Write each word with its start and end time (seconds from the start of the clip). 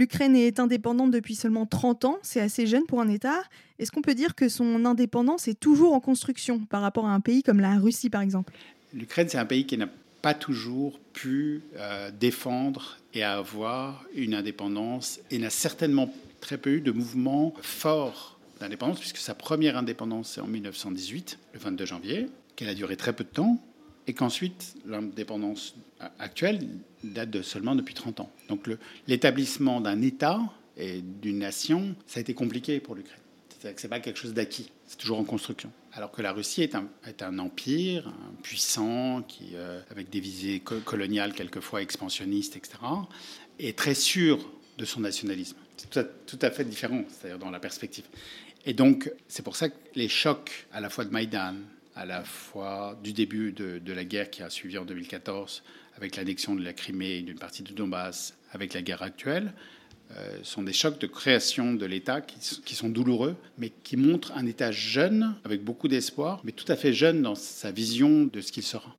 L'Ukraine 0.00 0.34
est 0.34 0.58
indépendante 0.60 1.10
depuis 1.10 1.34
seulement 1.34 1.66
30 1.66 2.06
ans, 2.06 2.18
c'est 2.22 2.40
assez 2.40 2.66
jeune 2.66 2.86
pour 2.86 3.02
un 3.02 3.08
État. 3.08 3.42
Est-ce 3.78 3.92
qu'on 3.92 4.00
peut 4.00 4.14
dire 4.14 4.34
que 4.34 4.48
son 4.48 4.86
indépendance 4.86 5.46
est 5.46 5.60
toujours 5.60 5.92
en 5.92 6.00
construction 6.00 6.60
par 6.60 6.80
rapport 6.80 7.04
à 7.04 7.12
un 7.12 7.20
pays 7.20 7.42
comme 7.42 7.60
la 7.60 7.78
Russie 7.78 8.08
par 8.08 8.22
exemple? 8.22 8.54
L'Ukraine, 8.94 9.28
c'est 9.28 9.36
un 9.36 9.44
pays 9.44 9.66
qui 9.66 9.76
n'a 9.76 9.90
pas 10.22 10.32
toujours 10.32 10.98
pu 11.12 11.60
euh, 11.76 12.10
défendre 12.18 12.96
et 13.12 13.22
avoir 13.22 14.06
une 14.14 14.32
indépendance 14.32 15.20
et 15.30 15.38
n'a 15.38 15.50
certainement 15.50 16.10
très 16.40 16.56
peu 16.56 16.76
eu 16.76 16.80
de 16.80 16.92
mouvements 16.92 17.52
forts 17.60 18.38
d'indépendance, 18.58 19.00
puisque 19.00 19.18
sa 19.18 19.34
première 19.34 19.76
indépendance, 19.76 20.30
c'est 20.30 20.40
en 20.40 20.46
1918, 20.46 21.38
le 21.52 21.60
22 21.60 21.84
janvier, 21.84 22.26
qu'elle 22.56 22.70
a 22.70 22.74
duré 22.74 22.96
très 22.96 23.12
peu 23.12 23.24
de 23.24 23.28
temps, 23.28 23.62
et 24.10 24.12
qu'ensuite, 24.12 24.74
l'indépendance 24.86 25.76
actuelle 26.18 26.66
date 27.04 27.30
de 27.30 27.42
seulement 27.42 27.76
depuis 27.76 27.94
30 27.94 28.18
ans. 28.18 28.32
Donc 28.48 28.68
l'établissement 29.06 29.80
d'un 29.80 30.02
État 30.02 30.40
et 30.76 31.00
d'une 31.00 31.38
nation, 31.38 31.94
ça 32.08 32.18
a 32.18 32.20
été 32.22 32.34
compliqué 32.34 32.80
pour 32.80 32.96
l'Ukraine. 32.96 33.20
C'est 33.76 33.86
pas 33.86 34.00
quelque 34.00 34.18
chose 34.18 34.34
d'acquis, 34.34 34.72
c'est 34.88 34.98
toujours 34.98 35.20
en 35.20 35.24
construction. 35.24 35.70
Alors 35.92 36.10
que 36.10 36.22
la 36.22 36.32
Russie 36.32 36.62
est 36.62 36.74
un, 37.22 37.38
empire 37.38 38.12
puissant, 38.42 39.22
qui, 39.22 39.50
euh, 39.54 39.80
avec 39.92 40.10
des 40.10 40.18
visées 40.18 40.58
coloniales 40.58 41.32
quelquefois 41.32 41.80
expansionnistes, 41.80 42.56
etc., 42.56 42.78
est 43.60 43.78
très 43.78 43.94
sûr 43.94 44.50
de 44.76 44.84
son 44.84 45.00
nationalisme. 45.00 45.56
C'est 45.76 45.88
tout, 45.88 46.00
tout 46.26 46.38
à, 46.42 46.50
fait 46.50 46.64
différent, 46.64 47.04
c'est-à-dire 47.08 47.38
dans 47.38 47.50
la 47.50 47.60
perspective. 47.60 48.06
Et 48.66 48.72
donc, 48.72 49.12
c'est 49.28 49.44
pour 49.44 49.54
ça 49.54 49.68
que 49.68 49.76
les 49.94 50.08
chocs 50.08 50.66
à 50.72 50.80
la 50.80 50.90
fois 50.90 51.04
de 51.04 51.10
Maïdan, 51.10 51.54
à 52.00 52.06
la 52.06 52.24
fois 52.24 52.98
du 53.04 53.12
début 53.12 53.52
de, 53.52 53.92
la 53.92 54.04
guerre 54.04 54.30
qui 54.30 54.42
a 54.42 54.48
suivi 54.48 54.78
en 54.78 54.86
2014, 54.86 55.62
avec 55.96 56.16
l'annexion 56.16 56.54
de 56.54 56.64
la 56.64 56.72
Crimée 56.72 57.18
et 57.18 57.22
d'une 57.22 57.38
partie 57.38 57.62
du 57.62 57.74
Donbass, 57.74 58.34
avec 58.52 58.72
la 58.72 58.80
guerre 58.80 59.02
actuelle, 59.02 59.52
euh, 60.16 60.38
sont 60.42 60.62
des 60.62 60.72
chocs 60.72 60.98
de 60.98 61.06
création 61.06 61.74
de 61.74 61.84
l'État 61.84 62.22
qui, 62.22 62.62
qui, 62.64 62.74
sont 62.74 62.88
douloureux, 62.88 63.36
mais 63.58 63.70
qui 63.84 63.98
montrent 63.98 64.32
un 64.34 64.46
État 64.46 64.72
jeune, 64.72 65.36
avec 65.44 65.62
beaucoup 65.62 65.88
d'espoir, 65.88 66.40
mais 66.42 66.52
tout 66.52 66.64
à 66.72 66.76
fait 66.76 66.94
jeune 66.94 67.20
dans 67.20 67.34
sa 67.34 67.70
vision 67.70 68.24
de 68.24 68.40
ce 68.40 68.50
qu'il 68.50 68.62
sera. 68.62 68.88